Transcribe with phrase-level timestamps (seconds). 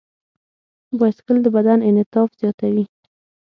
[0.99, 2.83] بایسکل د بدن انعطاف زیاتوي.